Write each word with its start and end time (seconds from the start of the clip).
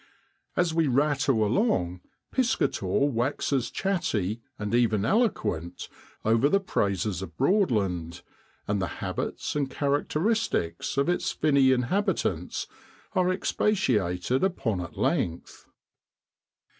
As 0.57 0.73
we 0.73 0.87
rattle 0.87 1.45
along 1.45 2.01
Piscator 2.31 2.87
waxes 3.05 3.69
chatty 3.69 4.41
and 4.57 4.73
even 4.73 5.05
eloquent 5.05 5.87
over 6.25 6.49
the 6.49 6.59
praises 6.59 7.21
of 7.21 7.37
Broadland; 7.37 8.23
and 8.67 8.81
the 8.81 8.87
habits 9.05 9.55
and 9.55 9.71
char 9.71 10.01
acteristics 10.03 10.97
of 10.97 11.07
its 11.07 11.31
finny 11.31 11.71
inhabitants 11.71 12.65
are 13.13 13.31
expatiated 13.31 14.43
upon 14.43 14.81
at 14.81 14.97
length. 14.97 15.67